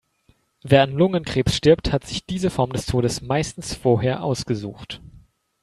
[0.63, 4.99] Wer an Lungenkrebs stirbt, hat sich diese Form des Todes meistens vorher ausgesucht.